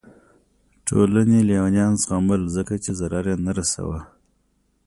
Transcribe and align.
ټولنې 0.87 1.39
لیونیان 1.49 1.93
زغمل 2.03 2.41
ځکه 2.55 2.73
چې 2.83 2.91
ضرر 2.99 3.25
یې 3.31 3.35
نه 3.45 3.51
رسوه. 3.57 3.99